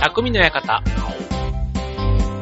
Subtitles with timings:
[0.00, 0.82] 匠の館。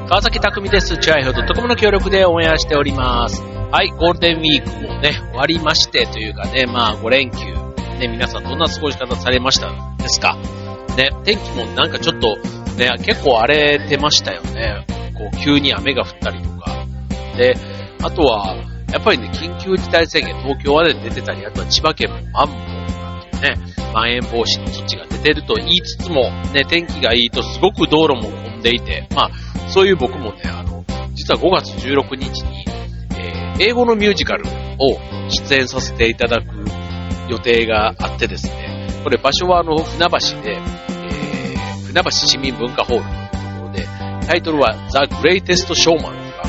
[0.08, 0.99] 川崎匠です。
[0.99, 3.42] チュアイフ .com の協力でオンエアしております。
[3.42, 7.38] はい、ゴールデンウィークもね、終わりましてというかね、まあ5連休。
[7.99, 10.36] ね、皆さんどんな過ごし方されましたですか？
[10.98, 12.36] ね、天気もなんかちょっと
[12.77, 14.84] ね、結構荒れてましたよね。
[15.16, 16.84] こう、急に雨が降ったりとか。
[17.38, 17.57] で、
[18.02, 18.54] あとは、
[18.93, 22.75] やっぱりね、緊急事態宣言、東京はね、出てたり、あとは千葉県もマンボウなんていう
[23.41, 23.55] ね、
[23.93, 29.31] まん延防止の措置が出てると言いつつも、ね、天気がいいとすごく道路も混んでいて、まあ、
[29.71, 32.65] そういう僕もね、あの、実は5月16日に、
[33.19, 36.47] えー、英語のミュージカルを出演させていただく
[37.29, 43.87] 予定があってですね、これ場所はあの、船橋で、えー、船橋市民文化ホールというところで、
[44.27, 46.49] タイトルは The Greatest Showman というか、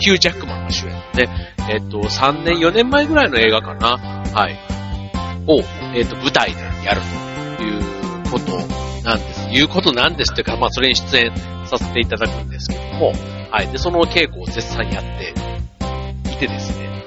[0.00, 1.28] ヒュー・ジャックマンが主演で、
[1.70, 3.98] えっと、3年、4年前ぐらいの映画かな、
[4.32, 4.67] はい、
[5.48, 5.62] を、
[5.94, 7.00] えっと、舞台でやる
[7.56, 8.56] ということ
[9.02, 9.48] なんです。
[9.50, 11.32] いうことなんですというか、まあ、それに出演
[11.66, 13.12] させていただくんですけども、
[13.50, 13.68] はい。
[13.68, 15.34] で、その稽古を絶賛やって
[16.30, 17.04] いてですね、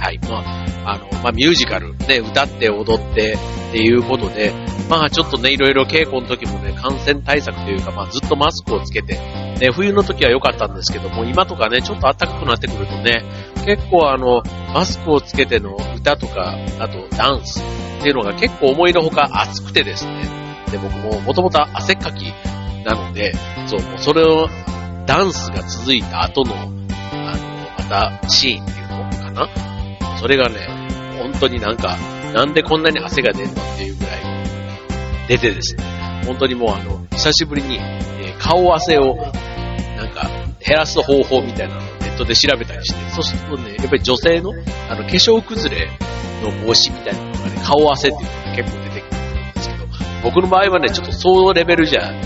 [0.00, 0.18] はい。
[0.28, 0.38] ま
[0.84, 4.52] あ、あの、まあ、ミュージカル、ね、歌って踊ってっていうことで、
[4.88, 9.18] まあ、ちょっとね、いろいろ稽古の時もね、感染対策というか、まあ、ずっとマスクをつけて、
[9.60, 13.22] ね、冬の時は良かったんですけども、今とかね、ちょっと暖かくなってくるとね、
[13.66, 17.60] 結構あの、マスクをつけての歌とか、あとダンス
[17.98, 20.28] っていうのが結構思いのほか熱くてですね、
[20.70, 22.32] で、僕ももともと汗っかき
[22.84, 23.32] なので、
[23.66, 24.48] そう、それを、
[25.06, 26.70] ダンスが続いた後の、あの、
[27.78, 30.18] また、シーンっていうのかな。
[30.18, 30.68] それがね、
[31.18, 31.96] 本当になんか、
[32.34, 34.27] なんでこんなに汗が出るのっていうぐらい
[35.28, 35.84] 出てですね、
[36.26, 39.16] 本当にもうあの、久しぶりに、えー、顔汗を、
[39.96, 44.52] なんか、減らす方法みたいなのをネットで調べたりして、そうするとね、やっぱり女性の、
[44.88, 45.86] あの、化粧崩れ
[46.42, 49.86] の防止みたいなのがね、顔汗っていうのが結構出てくるんですけど、
[50.24, 52.22] 僕の場合はね、ちょっとそうレベルじゃ、ね、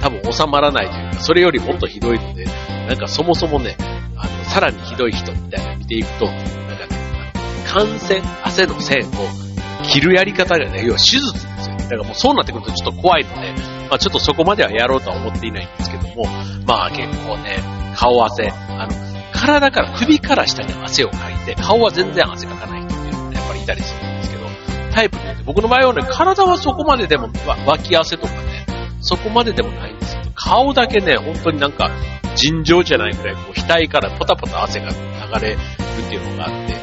[0.00, 2.46] 多分収まらないというか、それよりもっとひどいので、
[2.88, 3.76] なんかそもそもね、
[4.16, 7.32] あの、さらにひどい人みたいなの見ていくと、なんかね、
[7.66, 11.49] 感染、汗の線を切るやり方がね、要は手術。
[11.90, 13.52] だからもうそうなってくるとちょっと怖いので、
[13.88, 16.24] まあちょっとそこまではやろうとは思っていないんですけども、
[16.66, 17.58] まあ結構ね、
[17.96, 18.92] 顔汗、あの、
[19.32, 24.46] 体から首から下に汗をかいて、顔は全然汗かかない人っていうのがやっぱりいたりするんですけど、
[24.94, 27.28] タイプによって、僕の場合はね、体はそこまででも、
[27.66, 28.66] 脇汗とかね、
[29.00, 31.90] そこまででもないんですけど、顔だけね、本当になんか、
[32.36, 35.58] 尋常じゃないくらい、こう、額からポタポタ汗が流れる
[36.06, 36.76] っていうのがあって、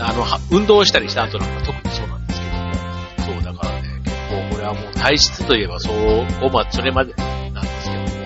[0.00, 1.79] あの、運動したりした後なんか特
[4.70, 8.18] はもう体質といえばそう、まあ、それまでなんですけども、そう、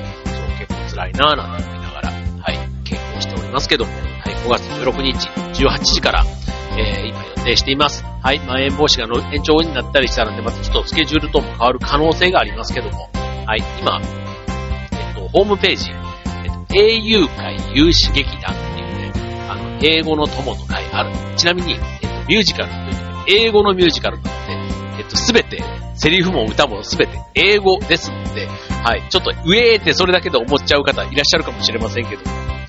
[0.58, 3.98] 結構辛いなぁなんて思いながら、はい、健康しておりますけども、は
[4.30, 5.28] い、5月16日、
[5.64, 6.24] 18時から、
[6.76, 8.04] えー、今予定しています。
[8.04, 13.08] はい、まん延防止がの延長になったりしたので、またちょっとスケジュールとも変わる可能性がありますけども、
[13.46, 19.12] はい、今、えっと、ホームページ、えっと、英雄会有志劇団っていうね、
[19.48, 21.10] あの、英語の友の会ある。
[21.36, 24.43] ちなみに、えっと、ミュージカルという、英語のミュージカルなので、
[24.98, 25.62] えっと、すべて、
[25.94, 32.22] セリフも歌もすべて英語ですので、はい、ちょっと、上ってそれだけで思っちゃう方いらっしゃるかもしれませんけど、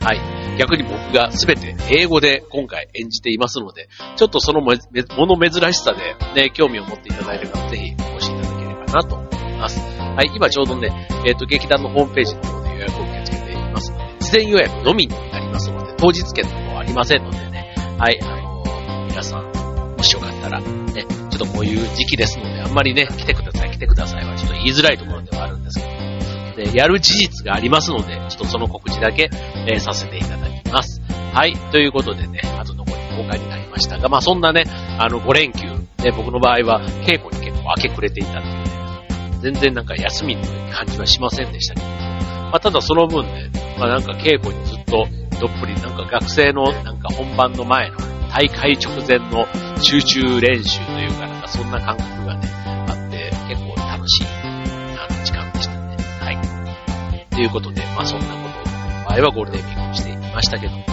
[0.06, 9.80] はい、逆に僕がすべて英語で今回演じていますので、ちょっとそのもの珍しさでね、興味を持っていただいる方、ぜひお越しいただければなと思います。
[10.00, 19.52] はい、今ちょうどね、えっ、と、劇団のホームページの方で予約を受け付けていますので、事前予約のみになりますので、当日券の方はありませんのでね、はい、あの、皆さん、
[19.98, 29.30] もしよかったら、ね、ちょっとこういう時期ですので、あんまりね、来てください、来てくださいはちょっと言いづらいところではあるんですけど、で、やる事実がありますので、ちょっとその告知だけ、
[29.68, 31.02] えー、させていただきます。
[31.34, 31.56] はい。
[31.72, 34.64] ということでね、あと残り公開になりましたが、まあそんなね、
[34.98, 45.06] あの5連休、ね、僕の場合は稽古に結構明け暮れていたっていうね、全然なんか休みの感じはしませんでしたけど、まあただその分ね、まあなんか稽古にずっと
[45.42, 49.46] どっぷりなんか学生のなんか本番の前の大会直前の
[49.82, 52.48] 集中練習というかなんかそんな感覚がね、
[52.88, 55.98] あって結構楽しいあの、時間でしたね。
[56.20, 60.86] はいということで、まあそんなことの場合はゴールデンウィークしていましたけども。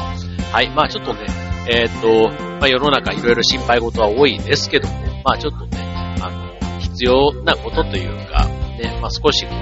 [0.52, 0.68] はい。
[0.70, 1.20] まあちょっとね、
[1.66, 2.28] えー、っと、
[2.60, 4.94] まあ世の中いろいろ心配事は多いですけども、
[5.24, 5.78] まあちょっとね、
[6.20, 8.44] あの、必要なことというか、
[8.78, 9.56] ね、まあ少しこう、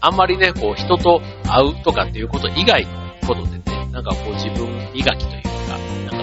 [0.00, 2.90] あんまりね、こう人と会うとかっていうこと以外の
[3.26, 3.62] ことでね、
[3.92, 5.42] なんかこう自分磨きという、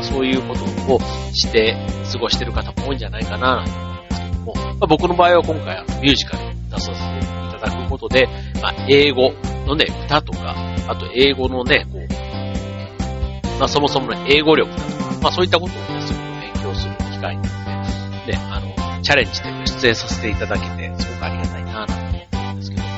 [0.10, 1.00] そういうことを
[1.34, 1.76] して
[2.12, 8.28] 過ごしてる方も多いんじゃないかな、と思うんですけども、まあ、僕の場合は今回あのミュージカル出させていただくことで、
[8.62, 9.34] まあ英語、
[9.70, 10.56] のね、歌とか、
[10.88, 21.94] あと英語のね、こう、まあそもそもの英語力だとか、まあそういったことをね、すごく勉強する機会なので、ね、あの、チャレンジというか出演させていただけて、すごくありがたいなと
[22.38, 22.90] 思うんですけども、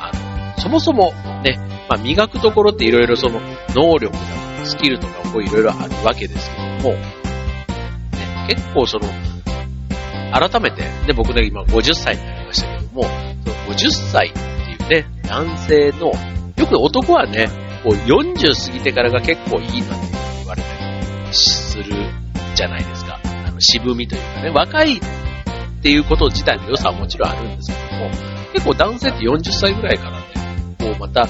[0.00, 0.10] あ
[0.56, 1.12] の、そもそも
[1.42, 3.40] ね、まあ磨くところっていろいろその
[3.74, 9.08] 能力だとかスキルとかこういろいろあるわけですけども、ね、結構その、
[10.32, 16.12] 改めて、で僕ね今50歳になりましたけども、その50歳っていうね、男性の、
[16.56, 17.48] よく男はね、
[17.84, 20.06] こう40過ぎてからが結構いいなんて
[20.38, 20.68] 言われた
[21.28, 21.84] りする
[22.54, 23.20] じゃないですか。
[23.24, 25.00] あの渋みというかね、若いっ
[25.82, 28.10] ていうこと自体の良さはもちろんあるんですけども、
[28.52, 30.26] 結構男性って40歳ぐらいからね、
[30.80, 31.28] こうまた違う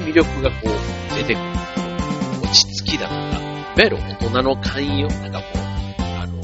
[0.00, 1.63] 魅力がこう出てくる。
[2.84, 5.58] 落ち着きだとか、いわゆる大人の寛容、なんかこう、
[6.02, 6.40] あの、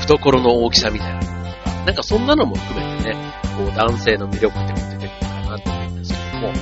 [0.00, 6.52] 懐の大きさみたいなものとか、なんかそんなのも含めてね、こう男性の魅力っても出てくるかなと思うんですけども、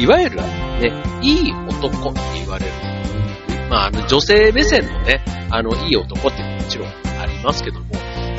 [0.00, 0.92] いわゆるね、
[1.22, 2.72] いい男って言われる。
[3.70, 6.88] まあ、あの、女性目線のね、あの、いい男ってもちろん
[7.20, 7.86] ありますけども、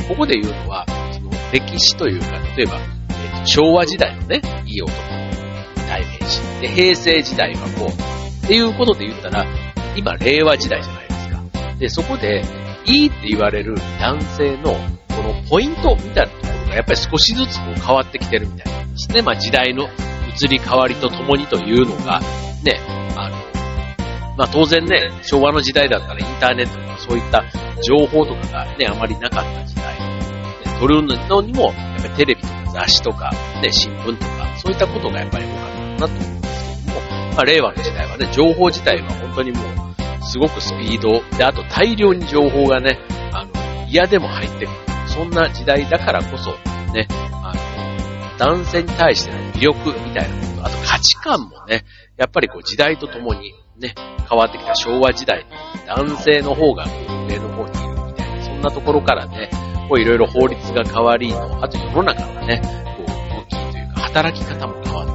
[0.08, 4.92] ここで言うのは、その歴史というか、例えば、えー、昭和時代のね、いい男
[5.88, 6.42] 代名詞。
[6.62, 8.46] で、平成時代はこう。
[8.46, 9.46] っていうことで言ったら、
[9.96, 11.76] 今、令和時代じゃないですか。
[11.80, 12.44] で、そこで、
[12.86, 19.22] いいって言われる男性の、このポイントみたいなところが、やっぱり少しずつこう変わってきてるみたいなんですね。
[19.22, 19.88] まあ、時代の
[20.36, 22.20] 移り変わりとともにというのが、
[22.64, 22.80] ね、
[23.16, 23.38] あの、
[24.38, 27.44] まあ当然ね、昭和の時代だったらインターネットとかそういった
[27.82, 29.98] 情報とかがね、あまりなかった時代。
[29.98, 33.32] ね、撮るのにも、やっぱりテレビとか雑誌とか、
[33.62, 36.45] ね、新聞とか、そういったことがやっぱり多かったなと思うんです、
[37.36, 43.00] まあ令和の時代はね、情報自体は本当にもう、すごくスピード、で、あと大量に情報がね、
[43.34, 43.52] あの、
[43.88, 44.78] 嫌でも入ってくる。
[45.08, 46.52] そんな時代だからこそ、
[46.94, 47.08] ね、
[47.44, 51.86] あの、男性に対しての魅力みたいなこと、あと価値観もね、
[52.18, 53.94] やっぱりこう時代とともにね、
[54.30, 55.46] 変わってきた昭和時代、
[55.88, 56.86] 男性の方が
[57.30, 59.50] 上の方にいるみたいな、そんなところからね、
[59.90, 62.62] こういろいろ法律が変わりの、あと世の中のね、
[62.98, 65.15] こう動きというか働き方も変わっ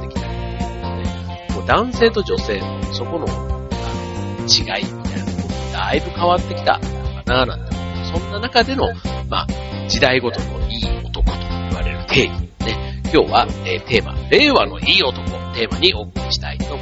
[1.67, 8.19] 男性と女性のそこのあの違いみたいなところだいぶ変わってきたのかななんて思う。
[8.19, 8.87] そんな中での、
[9.29, 9.47] まあ、
[9.87, 12.39] 時代ごとのいい男と言われる定義。
[12.65, 15.21] ね、今日は、えー、テーマ、令和のいい男、
[15.53, 16.80] テーマにお送りしたいと思います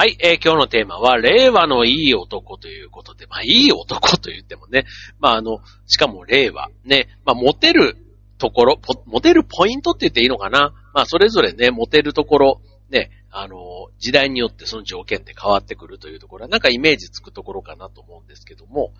[0.00, 4.86] はい、えー、今日のテーマは、令和のいい男ということで、まあ、いい男と言ってもね、
[5.18, 7.98] まあ、あの、しかも令和、ね、まあ、モテる
[8.38, 10.72] ところ、モテるポイントって言っていいのかな？
[10.94, 18.94] まあ、それぞれね、モテるところ、ね、あの、時代によってその条件って変わってくるというところは、なんかイメージつくところかなと思うんですけども、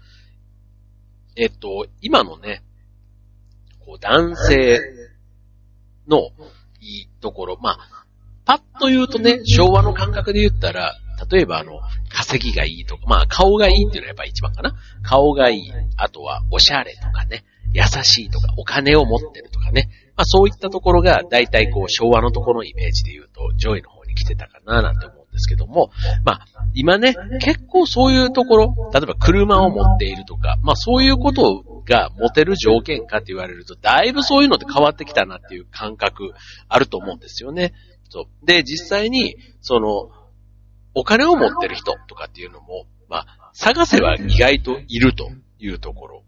[1.34, 2.62] えっと、今のね、
[3.78, 4.82] こう、男性
[6.06, 6.28] の
[6.78, 8.04] いいところ、まあ、
[8.50, 10.96] パッと言うとね、昭和の感覚で言ったら、
[11.30, 14.74] 例えばあの、稼ぎがいいとか、まあ顔がいいっていうのはやっぱ一番かな。
[15.04, 15.72] 顔がいい。
[15.96, 17.44] あとはおしゃれとかね。
[17.72, 19.88] 優しいとか、お金を持ってるとかね。
[20.16, 25.92] まあそういったところが、大体こう昭和のところのイメージで言うと、上位の方に来てたかななんて思うんですけども、
[26.24, 36.32] まあ今ね、結構そういうところ、例えば車を持っているとか、まあそういうことが持てる条件かって言われると、だいぶそういうのって変わってきたなっていう感覚
[36.68, 37.72] あると思うんですよね。
[38.10, 38.46] そう。
[38.46, 40.10] で、実際に、その、
[40.94, 46.24] お金を持ってる人とかっていうのも、まあ、探せば意外といるというところ。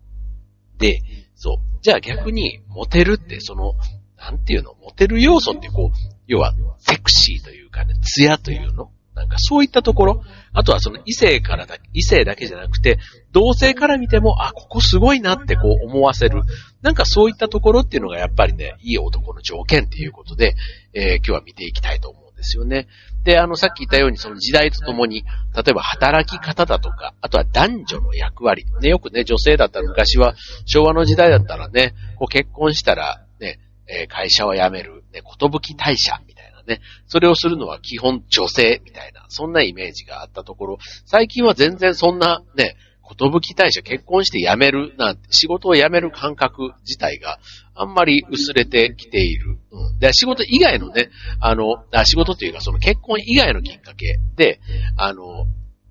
[0.78, 1.00] で、
[1.34, 1.56] そう。
[1.82, 3.74] じゃあ逆に、モテるって、その、
[4.16, 8.90] なんていうの、モテる要素ってこう、要は、セクシーというかね、ツヤというの？
[9.22, 12.98] なんかそういったところ、あとはその異性からだ、異性だけじゃなくて、
[13.30, 16.42] 同性から見ても、あ、ここすごいなってこう思わせる。
[16.82, 20.56] なんかそういったところっていうのがやっぱりね、いい男の条件っていうことで、
[20.92, 22.88] えー、今日は見ていきたいと思うんですよね。
[23.22, 25.22] で、あの、さっき言ったようにその時代とともに、
[25.54, 28.66] 例えば働き方だとか、あとは男女の役割。
[28.80, 30.34] ね、よくね、女性だったら昔は、
[30.66, 36.41] 昭和の時代だったらね、こう結婚したら、ね、え、会社を辞める、ね、ことぶき退社みたいな。
[36.66, 36.80] ね。
[37.06, 47.38] それをするのは基本女性みたいな、そんなイメージがあったところ、最近は全然そんなね、ことぶき大社結婚して辞めるなんて、仕事を辞める感覚自体が
[47.74, 49.58] あんまり薄れてきている。
[49.70, 49.98] うん。
[49.98, 54.60] で、仕事以外のね、あの、あ仕事というかその結婚以外のきっかけで、
[54.96, 55.46] あの、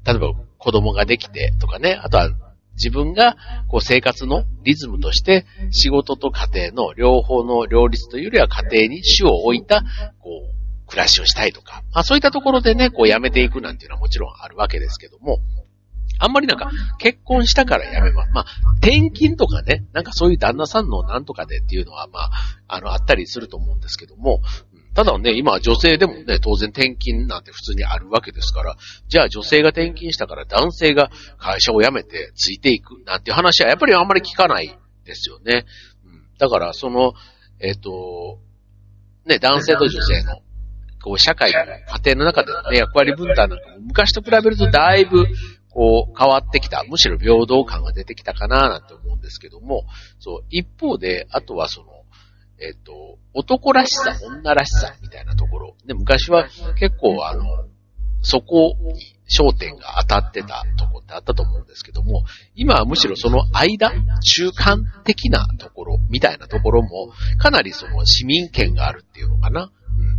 [0.06, 2.30] 例えば子供ができてとかね、あとは
[2.74, 3.36] 自分が
[3.68, 9.84] こう生活のリズムとして仕事と家庭の両方の両立というよりは家庭に主を置いた、
[10.20, 10.61] こう、
[10.92, 15.40] 暮らしをしたいとか、まあそういったところでね、こうやめていくなんていうのはもちろんあるわけですけども、
[16.20, 16.70] あんまりなんか、
[17.00, 18.32] 結婚したからやめます。
[18.32, 18.46] まあ、
[18.80, 22.32] 転勤とかね、なんかそういう旦那さんのなんとかでっていうのは、まあ、
[22.68, 24.40] あの、あったりすると思うんですけども、
[24.94, 28.76] ただね、今は女性でもね、当然転勤なんて普通にあるわけですから、
[29.08, 35.66] じゃあ女性が転勤したから男性が会社を辞めてついていくなんていう話はやっぱりあんまり聞かないですよね。
[36.06, 37.14] うん、だからその、
[37.60, 38.40] えっ、ー、と、
[39.26, 40.42] ね、男性と女性の、
[41.04, 41.66] こう、社会、家
[42.06, 45.26] 庭の中でのね、役割分担なんかも昔と比べるとだいぶ、
[45.70, 46.84] こう、変わってきた。
[46.88, 49.86] むしろ平等感が出てきたかななんて思うんですけども、
[50.20, 51.88] そう、一方で、あとはその、
[52.60, 55.76] えっ、と、男らしさ、女らしさみたいなところ。
[55.86, 57.44] で、昔は結構あの、
[58.22, 63.92] そこに焦点が当たってたとこってあったと思うんですけども、今はむしろその間、
[64.22, 69.72] 中間的なところみたいなところも、かなりその市民権があるっていうのかな。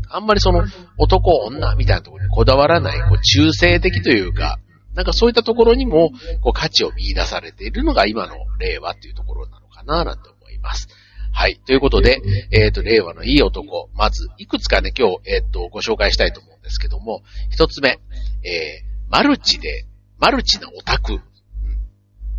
[0.08, 0.64] あんまりその
[0.98, 4.58] 男、女みたいなところにこだわらない、こう中性的というか、
[4.94, 6.10] なんかそういったところにも、
[6.42, 10.88] こう価値を見出されているのが今の令和っていうところなのかな、なんて思います。
[11.32, 11.58] はい。
[11.66, 13.88] ということで、えっ、ー、と、令和のいい男。
[13.94, 17.98] まず、いくつかね、今日、えっ、ー、と、ご紹介したいと思うんですけども、一つ目、
[18.44, 19.86] えー、マルチで、
[20.18, 21.20] マルチなオタク。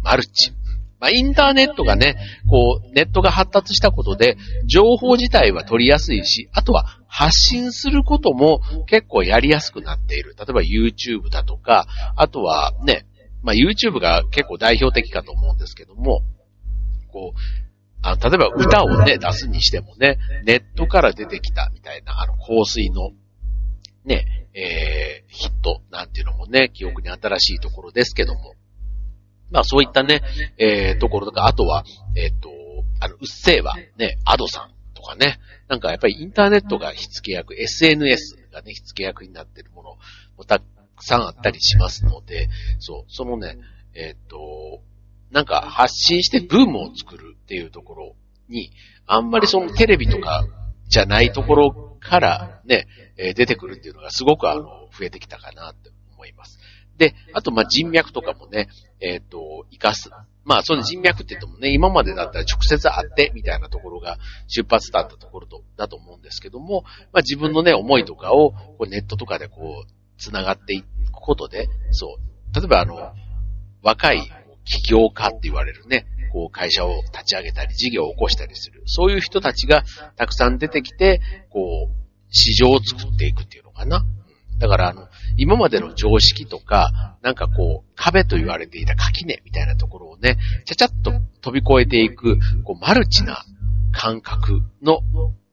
[0.04, 0.54] マルチ。
[1.03, 2.15] まあ、インターネットがね、
[2.50, 10.33] こう、ネットが発達したことで、情報自体は取りやすいし、あとは発信することも結構やりやすくなっている。
[10.39, 13.05] 例えば YouTube だとか、あとはね、
[13.41, 16.22] まあ、YouTube が結構代表的かと思うんですけども、
[17.12, 17.39] こう、
[18.01, 23.12] あ例えば歌をね、出すにしてもね、ネットから出てきたみたいな、あの、香水の、
[24.05, 28.53] ね、えー、ヒットなんていうのもね、記憶に新しいところですけども。
[29.53, 30.22] まあそういったね、
[30.57, 31.86] えー、ところとか、あとは、
[32.17, 32.50] えっ、ー、と、
[33.00, 39.98] あの、うっせぇわ、ね、アドさんとかね、なんかやっぱりインターネットが火付け役、SNS がね、火付け役になっているもの
[40.38, 40.63] もたく
[41.01, 43.57] さんあったりしますので、そう、そのね、
[43.93, 44.81] えっ、ー、と、
[45.31, 48.15] なんか発信してブームを作るっていうところ
[48.50, 48.72] に、
[49.05, 50.48] あんまりそのテレビとか
[50.88, 54.62] じゃないところからね、え出てくるっていうのがすごくあの、
[54.98, 56.60] 増えてきたかなって思います。
[56.97, 58.69] で、あとま人脈とかもね、
[59.00, 60.09] えっ、ー、と、活かす。
[60.45, 66.83] まあその人脈って言ってもね、今までだったら直接会ってみたいなところが出発だったところと、だと思うんですけども、
[67.13, 73.13] まあ自分のね、思いとかをこうネットとかでこう、繋がっていくことで、そう、例えばあの、
[73.81, 74.29] 若い
[74.65, 78.83] 起業家って言われるね、こう会社を立ち上げたり、事業を起こしたりする。
[78.85, 79.83] そういう人たちが
[80.17, 84.03] たくさん出てきて、こう、市場を作っていくっていうのかな。
[84.60, 85.07] だからあの、
[85.38, 93.43] 今までの常識とか、なんかこう、壁と言われていた垣根みたいなところをね、ちゃちゃっと飛び越えていく、こう、マルチな
[93.91, 95.00] 感覚の、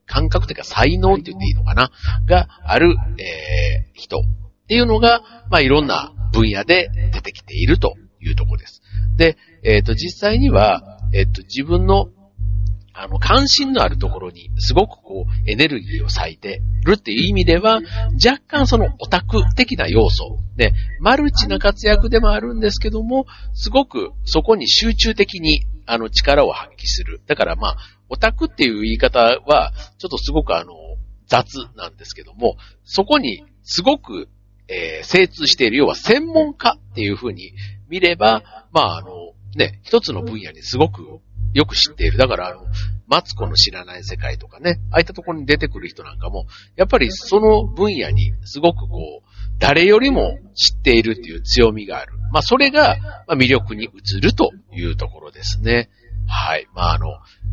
[0.07, 1.93] 感覚というか才能って言っていいのかな？
[2.27, 4.23] がある、えー、人っ
[4.67, 8.83] ていうのが、まあ、いろんな分野で出てきているというところです。
[9.17, 12.09] で、えっ、ー、と、実際には、えっ、ー、と、自分の、
[12.93, 17.81] あの、関心のあるところに、すごくこう、エネルギーを割いてるっていう意味では、
[18.15, 27.21] 若干そのオタク的な要素、ね、マルチな活躍でもあるんですけども、すごくそこに集中的に、あの、力を発揮する。
[27.27, 27.77] だからまあ、
[28.09, 30.73] オタクっていう言い方は、ちょっとすごくあの、
[31.27, 34.29] 雑なんですけども、そこにすごく、
[34.69, 37.53] えー、精通している、要は専門家っていうふうに
[37.89, 38.43] 見れば、
[38.73, 39.11] まあ、あの、
[39.57, 41.21] ね、一つの分野にすごく
[41.53, 42.19] よく知っている。
[42.19, 42.67] だから、あの、
[43.09, 49.29] マツコの知らない世界とかね、ああいったところに出てくる人なんかも、やっぱりその分野にすごくこう、
[49.59, 52.13] 誰よりも知っているっていう強みがある。
[52.33, 52.97] まあ、それが、
[53.29, 55.91] 魅力に移るというところですね。
[56.27, 56.67] はい。
[56.75, 57.09] まあ、あの、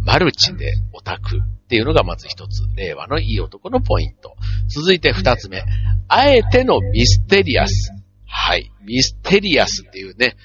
[0.05, 4.35] マルチでオタクっていうのがまず一つ、令和のいい男のポイント。
[4.69, 5.63] 続いて二つ目、
[6.07, 7.91] あえてのミステリアス。
[8.25, 8.71] はい。
[8.85, 10.35] ミステリアスっていうね、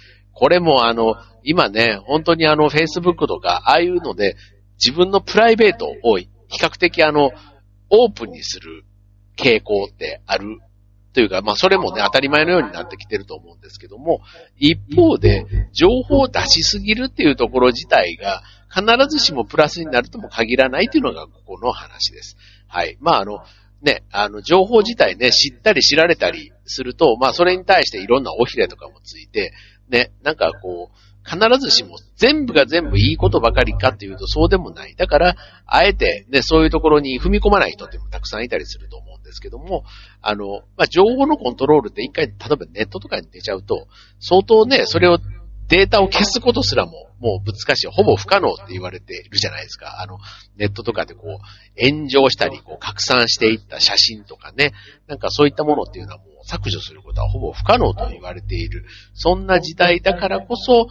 [0.42, 4.34] これもあの、今ね、本当にあの、Facebook とか、ああいうので、
[4.76, 6.28] 自分のプライベートを比
[6.60, 7.30] 較的あの、
[7.90, 8.82] オープンにする
[9.36, 10.58] 傾向ってある
[11.12, 14.18] というか、まあそれもね、当たり前のようになってきてると思うんですけども、
[14.56, 22.36] 一方で、情報を出しすぎるっていうところ自体が、必ずしもプラスになるとも限らないというのがここの話です。
[22.66, 22.96] はい。
[22.98, 23.44] まああの、
[23.82, 29.52] ね、あの、情報自体ね、知ったり知られたりすると、まあ、それに対していろんなおひれとかもついて、
[29.92, 34.96] ね、なんかこう、必ずしも全部が全部いいことばかりかっていうとそうでもない。
[34.96, 39.84] だから、あえて、ね、そういうところに踏み込まない人ってもたくさんいたりすると思うんですけども、
[40.20, 43.86] あの、まあ、情報のコントロールって一回、例えばネットとかに出ちゃうと、
[44.18, 45.18] 相当ね、それを
[45.68, 50.00] データを消すことすらも、もう難しい、ほぼ不可能って言われているじゃないですか。
[50.00, 50.18] あの、
[50.56, 54.72] ネットとかでこう、炎上したり、こう、拡散していった写真とかね、
[55.06, 58.84] なんかそういったものっていうのはもう削除することはほぼ不可能と言われている。
[59.14, 60.88] そんな時代だからこそ、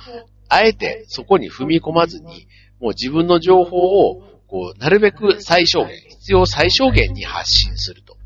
[0.48, 2.48] あえてそこに踏み込まずに、
[2.80, 8.18] もう自分の情報を、こう、なるべく最小限、必要最小限に発信すると。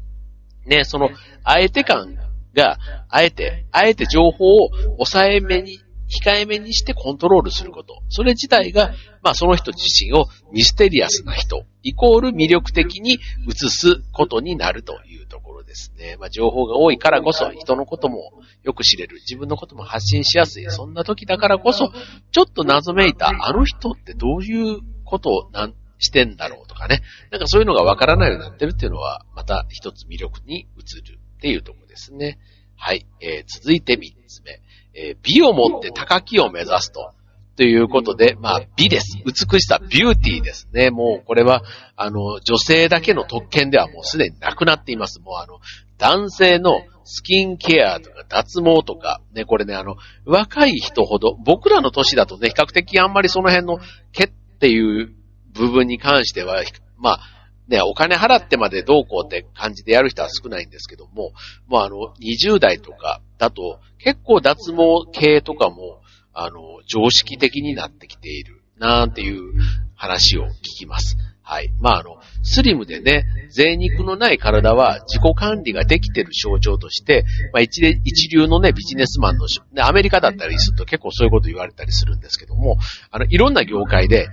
[0.66, 1.10] ね、その、
[1.44, 2.16] あえて感
[2.56, 2.78] が、
[3.10, 8.02] あえて、あえて情報を抑えめに、控えめにしてコントロールすること。
[8.10, 16.18] それ自体が、まあその人自身をミステリアスな人、イコール魅力的に映すことになるというところですね。
[16.20, 18.34] まあ情報が多いからこそ、人のことも
[18.64, 21.92] よく知れる、自分のことも発信しやすい、そんな時だからこそ、
[22.32, 27.02] ちょっと謎めいた、あの人ってどういうことをなんしてんだろうとかね。
[27.32, 32.40] なんかそういうのがわからないようになってるっていうのは、また一つ魅力に映るっていうところですね。
[32.76, 33.06] はい。
[33.22, 34.62] えー、続いて三つ目。
[34.96, 37.12] えー、美をもって高きを目指すと。
[37.58, 39.18] ということで、まあ、美です。
[39.26, 40.90] 美しさ、ビューティーですね。
[40.90, 41.64] もう、これは、
[41.96, 45.22] あの、女性だけの特権ではもうすでになくなっています。
[45.22, 45.60] もう、あの、
[45.98, 53.80] 男性のスキンケアとか脱毛とか、ね、これね、あの、若い人ほど、僕らの年だとね、比較的あんまりその辺の
[54.12, 55.14] 毛っていう
[55.54, 56.62] 部分に関しては、
[56.98, 57.20] まあ、
[57.68, 61.32] ね、お金払ってまでどうこうって感じでやる人は少ないんですけども、
[61.68, 66.02] もうあの、20代とかだと、結構脱毛系とかも、
[66.34, 69.54] あの、常識的になってきている、なんていう
[69.96, 71.18] 話を聞きます。
[71.48, 71.72] はい。
[71.80, 77.82] まあ、あの、スリムでね、贅肉のない体は自己管理ができてる象徴として、まあ一
[78.30, 82.78] 流のね、ビジネスマンの、ね、アメリカだったりすると結構そういうこと言われたりするんですけども、
[83.12, 84.28] あの、いろんな業界で、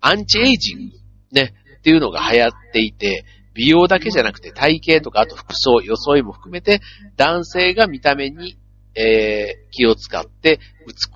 [0.00, 0.96] アンチエイジング、
[1.32, 1.52] ね、
[1.88, 6.80] っていうのが流行っていて、美容だけじゃなくて体型とか、あと服装、装いも含めて、
[7.16, 8.58] 男性が見た目に、
[8.94, 10.60] えー、気を使って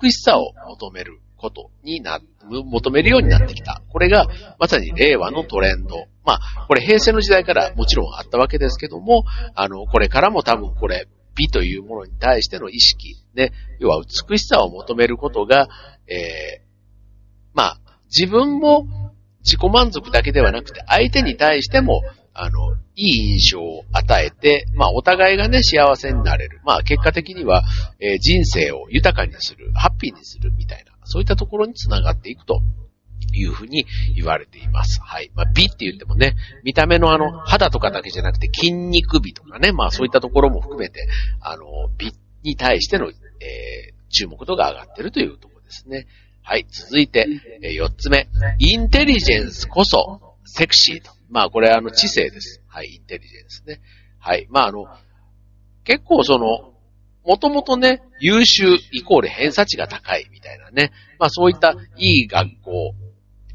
[0.01, 3.83] 美しさを求めることにな、求めるようになってきた。
[3.87, 4.25] これが、
[4.57, 6.07] まさに令和のトレンド。
[6.25, 15.67] まあ、これ平成の時代からもちろんあったわけですけども、あの、これからも多分これ、美というものに対しての意識、ね、要は美しさを求めることが、
[16.07, 16.63] えー、
[17.53, 18.87] まあ、自分も
[19.43, 22.01] 自己満足だけではなくて、相手に対しても、
[22.33, 26.61] あの、いい印象を与えて、まあ、お互いがね、幸せになれる。
[26.63, 27.63] まあ、結果的には、
[27.99, 32.61] えー、人生を豊かにする、ハッピーにするみたいな、そういったところにつながっていくと
[33.33, 34.99] いうふうに言われています。
[35.01, 35.31] はい。
[35.35, 41.07] まあ、美って言ってもね、見た目のあの、肌とかだけじゃなくて筋肉美とかね、まあそういったところも含めて、
[41.41, 41.65] あの、
[41.97, 43.13] 美に対しての、えー、
[44.09, 46.07] 注目度が上がっているというところですね。
[46.43, 46.65] はい。
[46.69, 47.27] 続いて、
[47.61, 48.27] えー、4つ目。
[48.59, 51.11] インテリジェンスこそセクシーと。
[51.29, 52.61] まあこれあの知性です。
[52.67, 52.95] はい。
[52.95, 53.79] インテリジェンスね。
[54.19, 54.47] はい。
[54.49, 54.85] まああの、
[55.85, 56.73] 結構その、
[57.25, 60.91] もともとね、優秀イコール偏差値が高いみたいなね。
[61.17, 62.93] まあそういったいい学校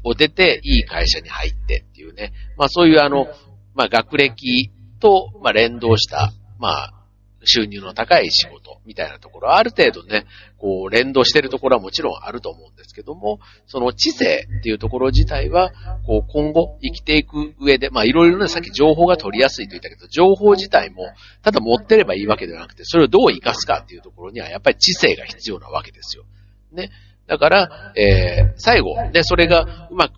[0.03, 2.33] を出て、いい会社に入ってっていうね。
[2.57, 3.27] まあそういうあの、
[3.75, 6.98] まあ学歴と、まあ連動した、まあ
[7.43, 10.25] 収入の高い仕事みたいなところはある程度ね、
[10.57, 15.71] こう連動してるところはもちろんあると思うんですけども、その知性っていうところ自体は、
[16.05, 26.23] こう今後生きていく上で、まあいろいろね、さっき情報が取りやすいと言ったけど、情報自体もただ持ってればいいわけではなくて、それをどう活かすかっていうところにはやっぱり知性が必要なわけですよ。
[26.71, 26.89] ね。
[27.27, 30.15] だから、えー、最後、で、それがうまく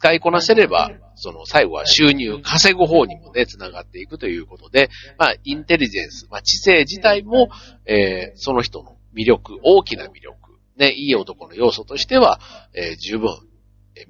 [0.00, 7.50] 使いこなせれば、その最後は収入、稼ぐ方にもね、繋がっていくということで、まあ、インテリジェンス、まあ、知性自体も、
[7.84, 12.40] えー、その人の魅力、大きな魅力、ね、いい男の要素としては、
[12.72, 13.28] えー、十分、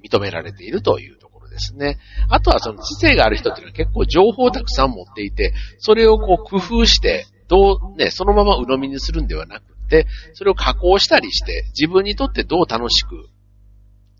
[0.01, 1.97] 認められているというところですね。
[2.29, 13.27] あとはその知性がある人っていうのは結構情報をたくさん持っていて、それをこう工夫して、どう、ね、そのまま鵜呑みにするんではなくて、それを加工したりして、自分にとってどう楽しく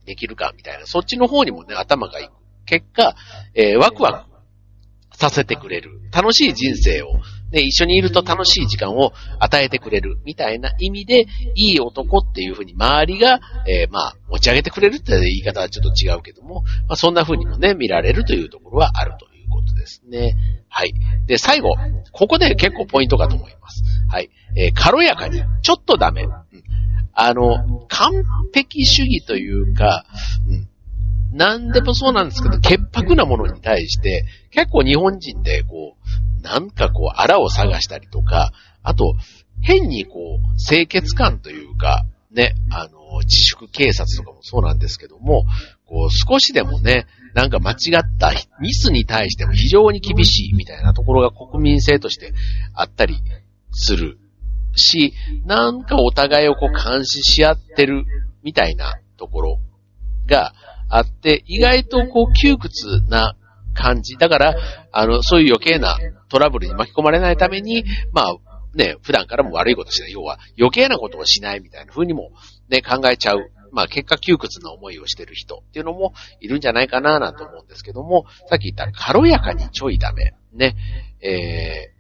[0.06, 2.32] できるか、みたいな、そっちの方にもね、頭がいく。
[2.66, 3.16] 結果、
[3.54, 4.32] えー、ワクワク
[5.22, 6.02] させてくれる。
[6.12, 7.14] 楽しい人生を、
[7.52, 10.20] ね、一緒にいると楽しい時間を与えてくれる。
[10.26, 20.36] みたいな意味で、いい男っていうふうに周りが、えー、まあ、持ち上げてくれるって言い方はちょっと違うけども、まあ、そんな風にもね、見られるというところはあるということですね。
[20.70, 20.94] はい。
[21.28, 21.76] で、最後。
[22.14, 23.84] ここで結構ポイントかと思います。
[24.10, 24.30] はい。
[24.58, 26.26] えー、軽やかに、ちょっとダメ。
[27.14, 28.24] あの、完
[28.54, 30.06] 璧主義というか、
[30.48, 30.68] うん、
[31.34, 35.98] 何でもそうなんですけど、潔白なものに対して、結構日本人で、こ
[36.40, 38.52] う、なんかこう、あらを探したりとか、
[38.82, 39.16] あと、
[39.62, 45.46] 変にこう、清潔感というか、ね、あの、自粛警察とかもそうなんですけども、
[45.86, 52.34] こう、少しでもね、なんか間違ったミスに対しても非常に厳しいみたいなところが国民性として
[52.74, 53.16] あったり
[53.72, 54.18] する。
[54.76, 55.14] し、
[55.46, 58.06] なんかお互いをこう監視し合ってる
[58.44, 59.60] みたいなところ
[60.28, 60.54] が
[60.90, 63.36] あって、意外とこう窮屈な
[63.74, 64.16] 感じ。
[64.18, 64.56] だから、
[64.92, 65.98] あの、そういう余計な
[66.30, 68.36] トラブルに巻き込まれないために、まあ、
[68.74, 70.12] ね、普段からも悪いことしない。
[70.12, 72.32] 要は、余計なことをしないみたいな風にも
[72.70, 73.52] ね、考えちゃう。
[73.74, 80.34] まあ、結果窮屈な思いをしてる人っていうのもいるんじゃないかななんて思うんですけども、さっき言った軽やかにちょいダメ。
[80.54, 80.76] ね。
[81.22, 81.94] え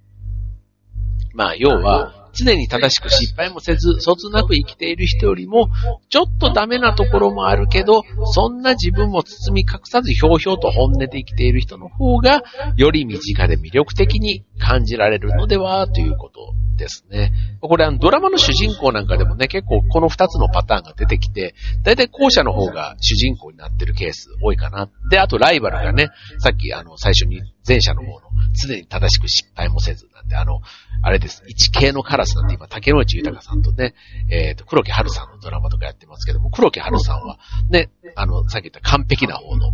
[1.34, 5.70] ー、まあ、要は、常に正しく失敗もせず、そつなく生きている人よりも、
[6.10, 12.44] ちょっとダメなところもあるけど、そんな自分も包み隠さずひょうひょうと本音で生きている人の方が、
[12.76, 17.32] より身近で魅力的に感じられるのでは、ということですね。
[17.62, 24.89] これあのドラマの主人公なんかでもね、結構この二つのパターンが出てきて、だいたい後者の方が主人公になってるケース多いかな。
[25.10, 30.62] で、あとライバルがね、さっきあの最初に前者の方の常に正しく失敗もせずなんて、あの、
[31.04, 31.43] あれです。
[31.47, 33.93] 一系のカラスなんて今、竹野内豊さんとね、
[34.30, 39.71] えっ、ー、と、黒木春さんのドラマとかやってますけども、黒木春さんは、ね、あの、さっき言った完璧な方の、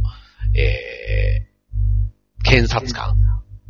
[0.56, 3.16] えー、検察官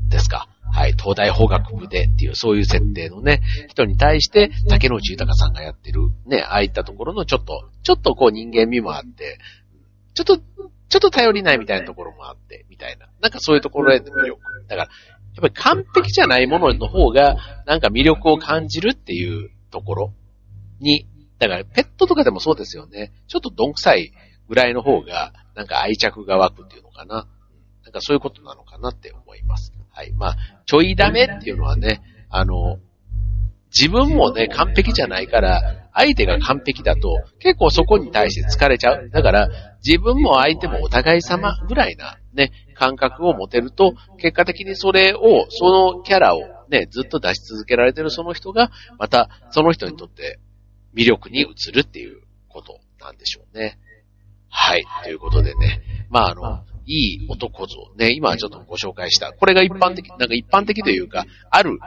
[0.10, 0.48] ですか。
[0.72, 9.40] はい、東大法学部でっていう、そういう設定のね、人に対して、竹野内豊さんがやってる、ね、ああいったところのちょっと、ちょっとこう人間味もあって、
[10.14, 10.40] ちょっと、
[10.90, 13.08] ちょっと頼りないみたいなところもあって、みたいな。
[13.22, 14.42] なんかそういうところへの魅力。
[14.68, 14.90] だから、やっ
[15.42, 20.14] ぱり完璧じゃないものの方が、なんか魅力を感じるっていうところ
[20.80, 21.08] に、
[21.40, 23.12] だからペットとかでもそうですよね。
[23.28, 24.12] ちょっとどんくさい
[24.48, 27.28] ぐらいの方が、なんか愛着が湧くっていうのかな。
[27.84, 29.74] なんかそういうことなのかなって思います。
[29.92, 30.14] はい。
[30.14, 32.80] まあ、ちょいダメっていうのはね、あの、
[33.70, 39.10] 自分もね、完璧じゃないから、相手が完璧だと、結構そこに対して疲れちゃう。
[39.10, 39.50] だから、
[39.86, 50.40] 自分も相手もお互い様ぐらいなね、感覚を持てると、結果的にそれを、そのキャラをね、ずっと出し続けられてるその人が、またその人にとって
[50.96, 53.80] 魅力に移るっていうことなんでしょうね。
[54.50, 54.84] はい。
[55.04, 59.34] ということでね、まああの、いい男像ね、今ちょっとご紹介した。
[59.34, 61.78] これが一般的、なんか一般的というか、ある、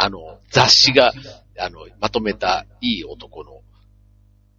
[0.00, 1.12] あの、雑誌が、
[1.58, 3.62] あの、まとめたいい男の、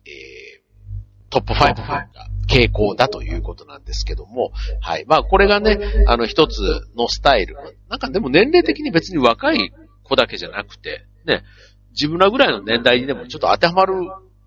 [0.05, 2.07] えー、トップ5が
[2.49, 5.05] 傾向だということなんですけども、はい。
[5.07, 6.59] まあこれがね、あの一つ
[6.97, 7.55] のスタイル。
[7.87, 9.71] なんかでも年齢的に別に若い
[10.03, 11.43] 子だけじゃなくて、ね、
[11.91, 13.93] 自分らぐらいの年代にでもちょっと当てはまる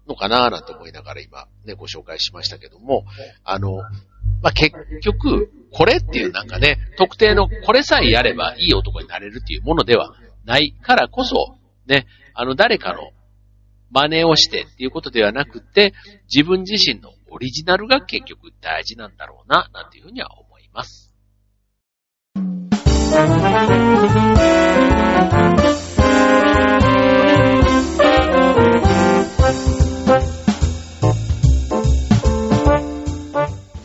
[0.06, 3.04] のかななんて思いながら今ね、ご紹介しましたけども、
[3.44, 3.76] あの、
[4.42, 13.10] まあ、結局、これっていうなんかね、特定のこれさえやればいい男になれるっていうものではないからこそ、ね、あの誰かの
[13.90, 15.92] 真似をしてっていうことではなくて、
[16.32, 21.14] 自分自身のオリジナルが結局大事なんだろうな、なんていうふうには思います。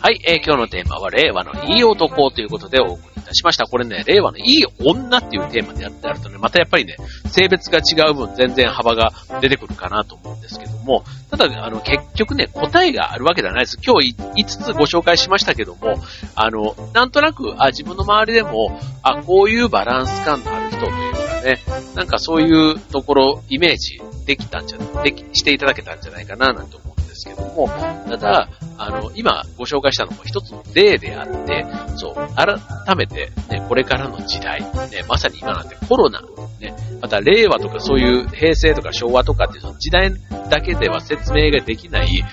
[0.00, 3.66] はい、えー、今日のテーマは令和のいい男ということでお送りいたしました。
[3.66, 13.78] これね、令和のいい女っていうテーマでやってあるとね、またやっぱりね、性別が違う分全然幅が出てくるかなと思うんですけども、ただ、あの、結局ね、答えがあるわけではないです。
[13.84, 15.96] 今日5つご紹介しましたけども、
[16.34, 21.60] あの、なんとなく、あ、自分の周りでも、あ、こういうバランス感のある人というかね、
[21.94, 27.68] なんかそういうところ、イメージできたんじゃ、でき、していただけたんじゃないかな、なんて思うんですけども、
[28.08, 32.58] ただ、あの、今ご紹介したのも一つの例であって、そう、改
[32.96, 34.68] めて、ね、これからの時代、ね、
[35.08, 36.22] まさに今なんてコロナ、
[36.60, 40.12] ね、また令和とかそういう平成とか昭和とかっていうその時代
[40.48, 42.24] だけでは説明ができない、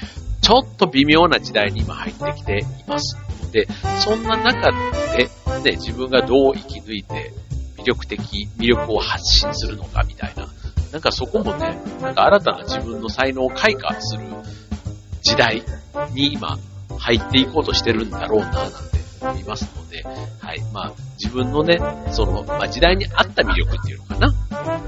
[0.42, 3.18] ちょっと微妙な時代に今入ってきています。
[3.52, 3.68] で、
[4.00, 4.72] そんな中
[5.18, 5.30] で、
[5.64, 7.34] ね、自分がどう生き抜いて
[7.78, 10.48] 魅力的、魅力を発信するのかみたいな。
[10.92, 14.24] なんかそこもね、なんか新たな自分の才能を開花する
[15.26, 15.64] 時代
[16.14, 16.58] に今
[17.00, 18.76] 入っていこうとしてるんだろうな、なんて
[19.22, 20.62] 思いますので、はい。
[20.72, 21.80] まあ、自分のね、
[22.12, 24.34] その、まあ、時代に合った魅力っていうのかな。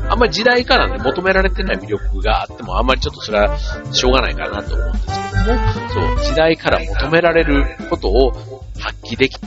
[0.10, 3.58] あんまり時代からね、求められてない魅力があっても、あんまりちょっとそれは
[3.92, 8.32] しょうがないかなと思うんですけども、そう、時代から求められることを
[8.80, 9.40] 発揮でき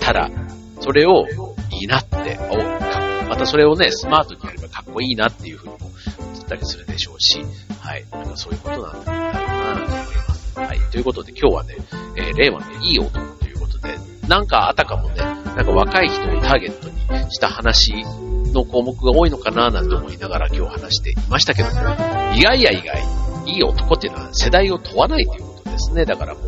[0.00, 0.30] たら、
[0.80, 1.26] それを
[1.70, 2.38] いいなって、
[3.28, 5.90] またそれをね、スマートにやればかっこいいなっていうふうにも
[6.34, 7.44] 映ったりするでしょうし、
[7.80, 8.04] はい。
[8.10, 10.07] なんかそういうことなんだろうな。
[10.68, 10.80] はい。
[10.90, 11.76] ということで今日はね、
[12.14, 13.96] えー、令和のいい男ということで、
[14.28, 18.04] なんかあたかもね、なんか若い人をターゲットにした話
[18.52, 21.74] の項目が多いのかななんて思いながら今日話していましたけども、
[22.36, 23.02] 意外や意外、
[23.46, 26.04] いい男っていうのは世代を問わないということですね。
[26.04, 26.44] だからもう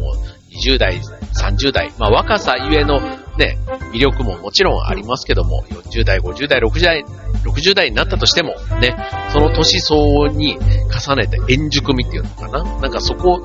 [0.54, 3.00] 20代、30代、まあ若さゆえの
[3.38, 3.56] ね、
[3.94, 7.04] 魅力ももちろんありますけども、40代、50代、60代
[7.44, 8.96] 60代になったとしても、ね、
[9.32, 10.58] その年相応に
[10.90, 13.40] 重ねて円熟味っていうのかななんかそこ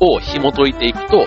[0.00, 1.26] を紐解いていくと、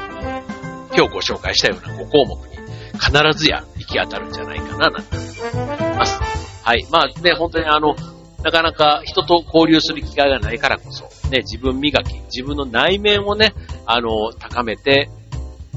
[0.95, 2.58] 今日ご紹介したような5項目に
[2.99, 5.17] 必ずや行き当たるんじゃないかな、なんて
[5.53, 6.19] 思います。
[6.63, 6.86] はい。
[6.91, 7.95] まあね、本当にあの、
[8.43, 13.53] なかなか人と交流する機会がないからこそ、ね、自分磨き、自分の内面をね、
[13.86, 15.10] あの、高めて、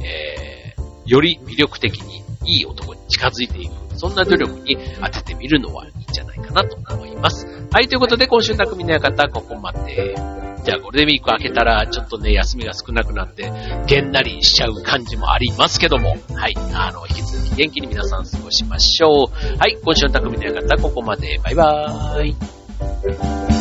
[0.03, 3.73] えー、より魅力的にいい男に近づいていく。
[3.97, 7.47] そんな努力に当ててみるのはいいんじゃないかなと思います。
[7.71, 10.50] はい、ということで今週の匠の館ここまで。
[10.65, 13.51] じゃあゴールデンウィーク明けたらちょっとね、休みが少なくなって、
[13.87, 19.59] げんなりしちゃう感じもありますけども、はい、あの、引き続き元気に皆さん過ごしましょう。
[19.59, 21.39] はい、今週の匠の館ここまで。
[21.43, 23.60] バイバーイ。